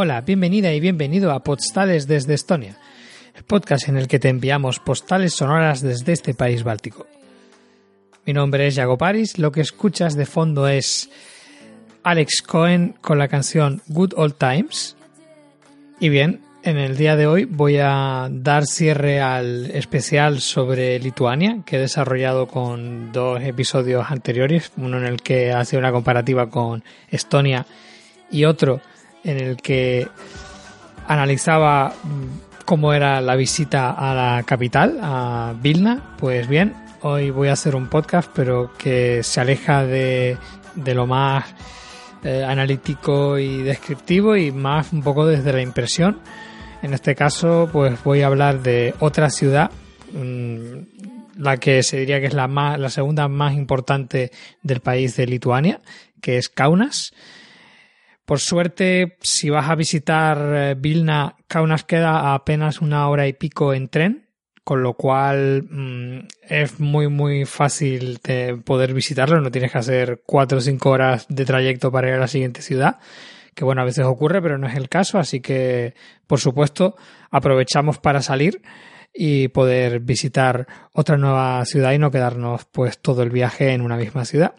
[0.00, 2.78] Hola, bienvenida y bienvenido a Postales desde Estonia,
[3.34, 7.08] el podcast en el que te enviamos postales sonoras desde este país báltico.
[8.28, 11.08] Mi nombre es Jago Paris, lo que escuchas de fondo es
[12.02, 14.98] Alex Cohen con la canción Good Old Times.
[15.98, 21.62] Y bien, en el día de hoy voy a dar cierre al especial sobre Lituania
[21.64, 26.84] que he desarrollado con dos episodios anteriores, uno en el que hace una comparativa con
[27.08, 27.64] Estonia
[28.30, 28.82] y otro
[29.24, 30.06] en el que
[31.06, 31.94] analizaba
[32.66, 36.14] cómo era la visita a la capital, a Vilna.
[36.18, 40.36] Pues bien, hoy voy a hacer un podcast, pero que se aleja de,
[40.74, 41.44] lo más
[42.24, 46.20] eh, analítico y descriptivo y más un poco desde la impresión.
[46.82, 49.70] En este caso, pues voy a hablar de otra ciudad,
[50.12, 54.30] mm, la que se diría que es la, más, la segunda más importante
[54.62, 55.80] del país de Lituania,
[56.20, 57.12] que es Kaunas.
[58.24, 63.32] Por suerte, si vas a visitar eh, Vilna, Kaunas queda a apenas una hora y
[63.32, 64.27] pico en tren,
[64.68, 70.20] con lo cual mmm, es muy muy fácil de poder visitarlo, no tienes que hacer
[70.26, 72.98] cuatro o cinco horas de trayecto para ir a la siguiente ciudad,
[73.54, 75.94] que bueno, a veces ocurre, pero no es el caso, así que
[76.26, 76.96] por supuesto
[77.30, 78.60] aprovechamos para salir
[79.14, 83.96] y poder visitar otra nueva ciudad y no quedarnos pues todo el viaje en una
[83.96, 84.54] misma ciudad.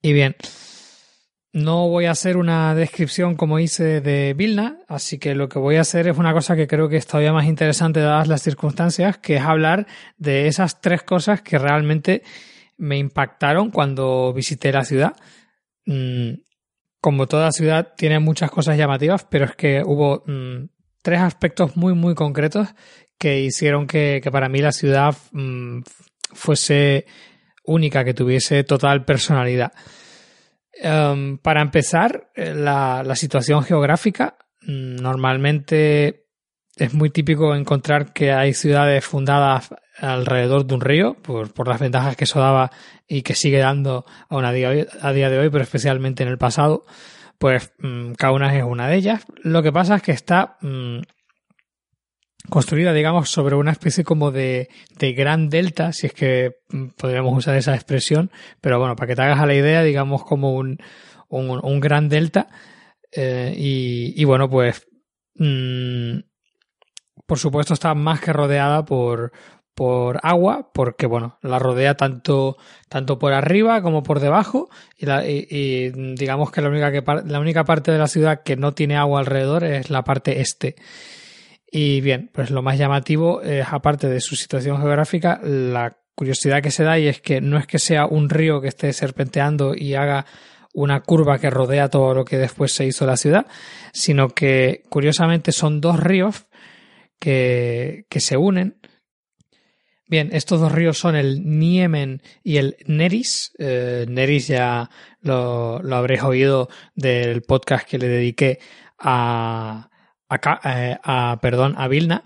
[0.00, 0.36] Y bien,
[1.54, 5.76] no voy a hacer una descripción como hice de Vilna, así que lo que voy
[5.76, 9.18] a hacer es una cosa que creo que es todavía más interesante dadas las circunstancias,
[9.18, 9.86] que es hablar
[10.18, 12.24] de esas tres cosas que realmente
[12.76, 15.12] me impactaron cuando visité la ciudad.
[15.86, 16.40] Mm,
[17.00, 20.70] como toda ciudad tiene muchas cosas llamativas, pero es que hubo mm,
[21.02, 22.66] tres aspectos muy muy concretos
[23.16, 25.82] que hicieron que, que para mí la ciudad mm,
[26.32, 27.06] fuese
[27.62, 29.72] única, que tuviese total personalidad.
[30.82, 34.36] Um, para empezar, eh, la, la, situación geográfica.
[34.62, 36.26] Mm, normalmente
[36.76, 41.80] es muy típico encontrar que hay ciudades fundadas alrededor de un río, por, por las
[41.80, 42.72] ventajas que eso daba
[43.06, 46.84] y que sigue dando a, día, a día de hoy, pero especialmente en el pasado.
[47.38, 47.72] Pues
[48.16, 49.24] Kaunas es una de ellas.
[49.42, 51.00] Lo que pasa es que está mmm,
[52.48, 54.68] construida, digamos, sobre una especie como de,
[54.98, 56.56] de, gran delta, si es que
[56.96, 60.54] podríamos usar esa expresión, pero bueno, para que te hagas a la idea, digamos, como
[60.54, 60.78] un,
[61.28, 62.48] un, gran delta.
[63.12, 64.86] Eh, y, y, bueno, pues,
[65.36, 66.18] mmm,
[67.26, 69.32] por supuesto, está más que rodeada por,
[69.74, 72.56] por agua, porque bueno, la rodea tanto,
[72.88, 77.02] tanto por arriba como por debajo, y, la, y, y digamos que la única, que
[77.24, 80.76] la única parte de la ciudad que no tiene agua alrededor es la parte este.
[81.76, 86.70] Y bien, pues lo más llamativo es, aparte de su situación geográfica, la curiosidad que
[86.70, 89.94] se da y es que no es que sea un río que esté serpenteando y
[89.94, 90.24] haga
[90.72, 93.48] una curva que rodea todo lo que después se hizo la ciudad,
[93.92, 96.46] sino que curiosamente son dos ríos
[97.18, 98.78] que, que se unen.
[100.06, 103.50] Bien, estos dos ríos son el Niemen y el Neris.
[103.58, 104.90] Eh, Neris ya
[105.22, 108.60] lo, lo habréis oído del podcast que le dediqué
[108.96, 109.90] a,
[110.28, 112.24] a, eh, a, perdón, a Vilna.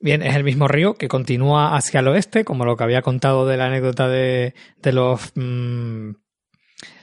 [0.00, 3.46] Bien, es el mismo río que continúa hacia el oeste, como lo que había contado
[3.46, 6.10] de la anécdota de, de los mmm,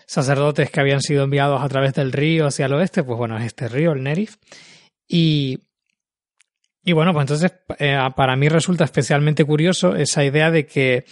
[0.07, 3.03] sacerdotes que habían sido enviados a través del río hacia el oeste.
[3.03, 4.37] Pues bueno, es este río, el Nerif.
[5.07, 5.59] Y,
[6.85, 11.03] y bueno, pues entonces eh, para mí resulta especialmente curioso esa idea de que,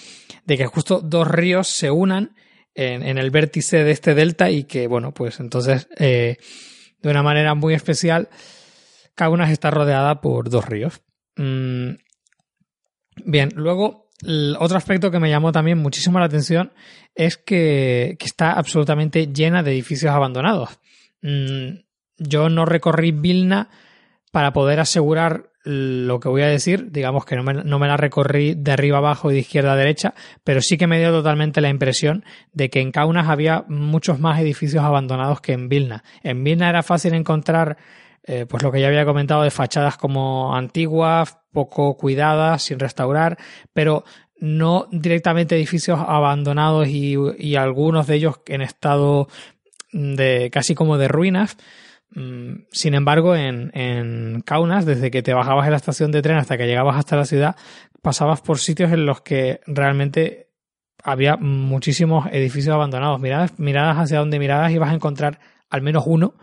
[0.45, 2.33] de que justo dos ríos se unan
[2.75, 6.37] en, en el vértice de este delta y que, bueno, pues entonces eh,
[7.01, 8.29] de una manera muy especial
[9.15, 11.01] Kaunas está rodeada por dos ríos.
[11.37, 11.91] Mm.
[13.25, 14.09] Bien, luego,
[14.59, 16.71] otro aspecto que me llamó también muchísimo la atención
[17.15, 20.79] es que, que está absolutamente llena de edificios abandonados.
[21.21, 21.79] Mm.
[22.17, 23.69] Yo no recorrí Vilna
[24.31, 27.95] para poder asegurar lo que voy a decir, digamos que no me, no me, la
[27.95, 30.13] recorrí de arriba abajo y de izquierda a derecha,
[30.43, 34.39] pero sí que me dio totalmente la impresión de que en Kaunas había muchos más
[34.41, 36.03] edificios abandonados que en Vilna.
[36.21, 37.77] En Vilna era fácil encontrar,
[38.23, 43.37] eh, pues lo que ya había comentado de fachadas como antiguas, poco cuidadas, sin restaurar,
[43.73, 44.03] pero
[44.37, 49.27] no directamente edificios abandonados y, y algunos de ellos en estado
[49.91, 51.57] de casi como de ruinas,
[52.15, 56.37] Mm, sin embargo, en, en Kaunas, desde que te bajabas en la estación de tren
[56.37, 57.55] hasta que llegabas hasta la ciudad,
[58.01, 60.49] pasabas por sitios en los que realmente
[61.03, 63.19] había muchísimos edificios abandonados.
[63.19, 66.35] Miradas, miradas hacia donde miradas ibas a encontrar al menos uno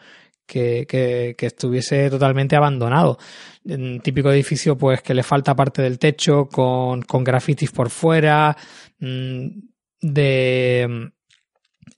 [0.51, 0.87] que,
[1.39, 3.19] que, estuviese totalmente abandonado.
[3.65, 8.57] Un típico edificio, pues, que le falta parte del techo, con, con grafitis por fuera,
[8.99, 9.47] mm,
[10.01, 11.11] de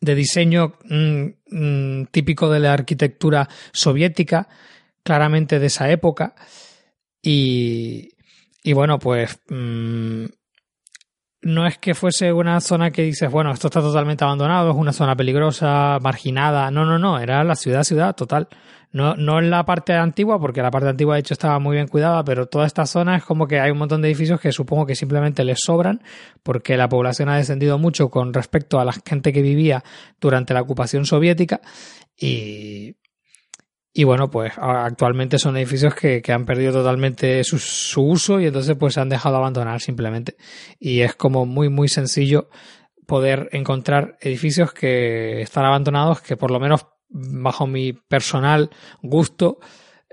[0.03, 4.49] de diseño mm, mm, típico de la arquitectura soviética,
[5.03, 6.35] claramente de esa época.
[7.23, 8.11] Y,
[8.65, 9.39] y bueno, pues
[11.43, 14.93] no es que fuese una zona que dices, bueno, esto está totalmente abandonado, es una
[14.93, 16.71] zona peligrosa, marginada.
[16.71, 18.49] No, no, no, era la ciudad, ciudad total.
[18.93, 21.89] No, no en la parte antigua, porque la parte antigua de hecho estaba muy bien
[21.89, 24.87] cuidada, pero toda esta zona es como que hay un montón de edificios que supongo
[24.87, 26.03] que simplemente les sobran,
[26.43, 29.83] porque la población ha descendido mucho con respecto a la gente que vivía
[30.21, 31.61] durante la ocupación soviética
[32.17, 32.97] y,
[33.95, 38.47] y bueno, pues actualmente son edificios que, que han perdido totalmente su, su, uso y
[38.47, 40.37] entonces pues se han dejado abandonar simplemente.
[40.79, 42.49] Y es como muy, muy sencillo
[43.07, 48.71] poder encontrar edificios que están abandonados que por lo menos bajo mi personal
[49.03, 49.59] gusto,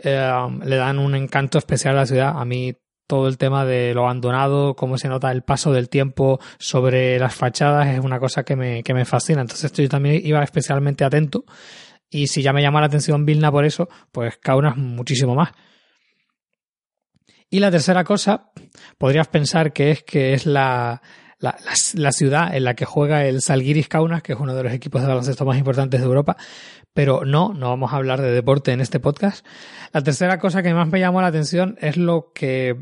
[0.04, 0.30] eh,
[0.64, 2.34] le dan un encanto especial a la ciudad.
[2.36, 2.76] A mí
[3.08, 7.34] todo el tema de lo abandonado, cómo se nota el paso del tiempo sobre las
[7.34, 9.42] fachadas es una cosa que me, que me fascina.
[9.42, 11.46] Entonces yo también iba especialmente atento
[12.10, 15.52] y si ya me llama la atención Vilna por eso, pues Kaunas muchísimo más.
[17.50, 18.52] Y la tercera cosa,
[18.98, 21.02] podrías pensar que es que es la,
[21.40, 21.58] la,
[21.96, 25.02] la, ciudad en la que juega el Salguiris Kaunas, que es uno de los equipos
[25.02, 26.38] de baloncesto más importantes de Europa,
[26.94, 29.46] pero no, no vamos a hablar de deporte en este podcast.
[29.94, 32.76] La tercera cosa que más me llamó la atención es lo que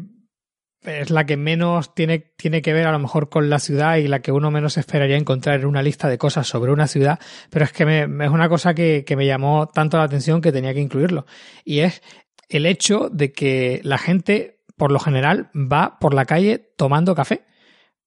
[0.84, 4.08] es la que menos tiene, tiene que ver a lo mejor con la ciudad y
[4.08, 7.20] la que uno menos esperaría encontrar en una lista de cosas sobre una ciudad,
[7.50, 10.52] pero es que me, es una cosa que, que me llamó tanto la atención que
[10.52, 11.26] tenía que incluirlo.
[11.66, 12.02] Y es
[12.50, 17.44] el hecho de que la gente, por lo general, va por la calle tomando café.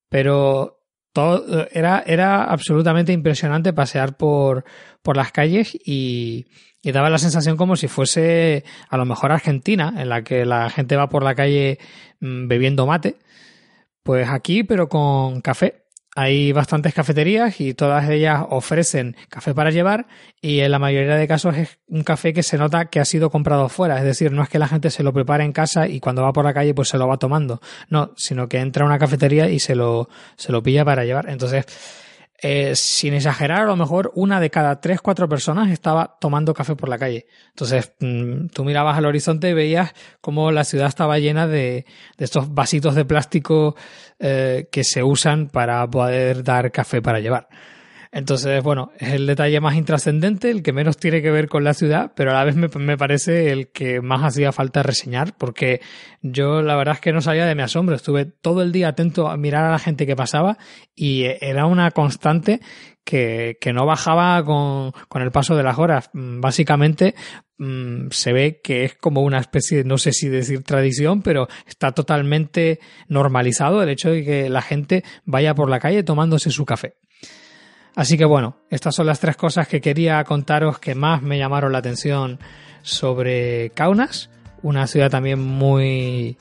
[0.08, 0.80] Pero
[1.12, 4.64] todo era, era absolutamente impresionante pasear por,
[5.02, 6.46] por las calles y,
[6.82, 10.70] y daba la sensación como si fuese a lo mejor Argentina, en la que la
[10.70, 11.78] gente va por la calle
[12.20, 13.16] mm, bebiendo mate.
[14.02, 15.84] Pues aquí, pero con café.
[16.16, 20.08] Hay bastantes cafeterías y todas ellas ofrecen café para llevar
[20.40, 23.30] y en la mayoría de casos es un café que se nota que ha sido
[23.30, 23.96] comprado fuera.
[23.96, 26.32] Es decir, no es que la gente se lo prepare en casa y cuando va
[26.32, 27.60] por la calle pues se lo va tomando.
[27.90, 31.30] No, sino que entra a una cafetería y se lo, se lo pilla para llevar.
[31.30, 31.64] Entonces,
[32.42, 36.74] eh, sin exagerar, a lo mejor una de cada tres, cuatro personas estaba tomando café
[36.74, 37.26] por la calle.
[37.48, 41.84] Entonces, mm, tú mirabas al horizonte y veías cómo la ciudad estaba llena de,
[42.16, 43.76] de estos vasitos de plástico
[44.18, 47.48] eh, que se usan para poder dar café para llevar.
[48.12, 51.74] Entonces, bueno, es el detalle más intrascendente, el que menos tiene que ver con la
[51.74, 55.80] ciudad, pero a la vez me, me, parece el que más hacía falta reseñar, porque
[56.20, 59.28] yo la verdad es que no salía de mi asombro, estuve todo el día atento
[59.28, 60.58] a mirar a la gente que pasaba
[60.92, 62.60] y era una constante
[63.04, 66.10] que, que no bajaba con, con el paso de las horas.
[66.12, 67.14] Básicamente,
[67.58, 71.92] mm, se ve que es como una especie, no sé si decir tradición, pero está
[71.92, 76.96] totalmente normalizado el hecho de que la gente vaya por la calle tomándose su café.
[77.94, 81.72] Así que bueno, estas son las tres cosas que quería contaros que más me llamaron
[81.72, 82.38] la atención
[82.82, 84.30] sobre Kaunas,
[84.62, 86.36] una ciudad también muy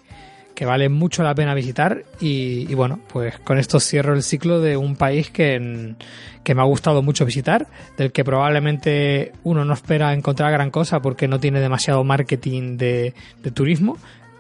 [0.60, 2.04] que vale mucho la pena visitar.
[2.20, 5.96] Y, bueno, pues con esto cierro el ciclo de un país que,
[6.44, 11.02] que me ha gustado mucho visitar, del que probablemente uno no espera encontrar gran cosa
[11.02, 13.98] porque no tiene demasiado marketing de, de turismo,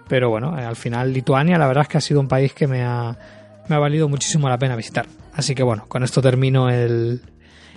[0.10, 2.84] pero bueno, al final Lituania la verdad es que ha sido un país que me
[2.84, 3.16] ha,
[3.70, 5.08] me ha valido muchísimo la pena visitar.
[5.34, 7.22] Así que bueno, con esto termino el,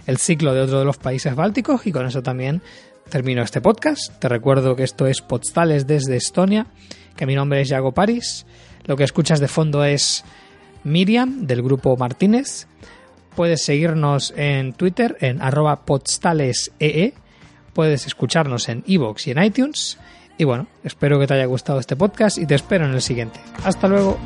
[0.07, 2.63] el ciclo de otro de los países bálticos y con eso también
[3.09, 4.19] termino este podcast.
[4.19, 6.67] Te recuerdo que esto es Postales desde Estonia,
[7.17, 8.47] que mi nombre es Yago Paris.
[8.85, 10.25] Lo que escuchas de fondo es
[10.83, 12.67] Miriam del grupo Martínez.
[13.37, 17.15] Puedes seguirnos en Twitter en arroba postalesee.
[17.73, 19.99] Puedes escucharnos en iVoox y en iTunes.
[20.39, 23.41] Y bueno, espero que te haya gustado este podcast y te espero en el siguiente.
[23.65, 24.19] Hasta luego.